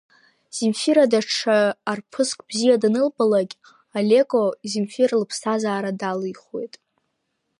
Земфира 0.55 1.05
даҽа 1.11 1.57
арԥыск 1.91 2.39
бзиа 2.47 2.81
данылбалакь, 2.81 3.55
Алеко 3.97 4.43
Земфира 4.71 5.15
лыԥсҭазара 5.21 5.91
далихуеит. 5.99 6.73